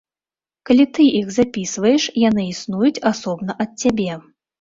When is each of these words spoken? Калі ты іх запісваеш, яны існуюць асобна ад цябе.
Калі 0.67 0.85
ты 0.97 1.03
іх 1.19 1.27
запісваеш, 1.35 2.07
яны 2.29 2.45
існуюць 2.53 3.03
асобна 3.11 3.57
ад 3.67 3.71
цябе. 3.83 4.17